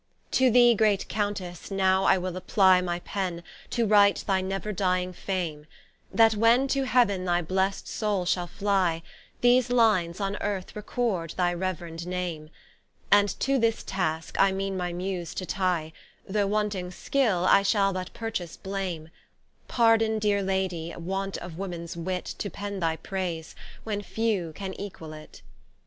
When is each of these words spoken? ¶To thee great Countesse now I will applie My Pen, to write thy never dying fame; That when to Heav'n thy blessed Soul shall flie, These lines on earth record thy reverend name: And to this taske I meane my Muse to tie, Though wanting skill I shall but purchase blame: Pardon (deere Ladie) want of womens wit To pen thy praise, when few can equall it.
¶To 0.31 0.49
thee 0.49 0.73
great 0.73 1.07
Countesse 1.09 1.69
now 1.69 2.05
I 2.05 2.17
will 2.17 2.35
applie 2.35 2.81
My 2.83 3.01
Pen, 3.01 3.43
to 3.69 3.85
write 3.85 4.23
thy 4.25 4.41
never 4.41 4.71
dying 4.71 5.13
fame; 5.13 5.67
That 6.11 6.33
when 6.33 6.67
to 6.69 6.85
Heav'n 6.87 7.25
thy 7.25 7.43
blessed 7.43 7.87
Soul 7.87 8.25
shall 8.25 8.47
flie, 8.47 9.03
These 9.41 9.69
lines 9.69 10.19
on 10.19 10.37
earth 10.37 10.75
record 10.75 11.35
thy 11.37 11.53
reverend 11.53 12.07
name: 12.07 12.49
And 13.11 13.29
to 13.41 13.59
this 13.59 13.83
taske 13.83 14.37
I 14.39 14.51
meane 14.51 14.75
my 14.75 14.91
Muse 14.91 15.35
to 15.35 15.45
tie, 15.45 15.93
Though 16.27 16.47
wanting 16.47 16.89
skill 16.89 17.45
I 17.47 17.61
shall 17.61 17.93
but 17.93 18.11
purchase 18.11 18.57
blame: 18.57 19.09
Pardon 19.67 20.17
(deere 20.17 20.41
Ladie) 20.41 20.95
want 20.95 21.37
of 21.37 21.59
womens 21.59 21.95
wit 21.95 22.25
To 22.39 22.49
pen 22.49 22.79
thy 22.79 22.95
praise, 22.95 23.53
when 23.83 24.01
few 24.01 24.51
can 24.55 24.73
equall 24.79 25.13
it. 25.13 25.43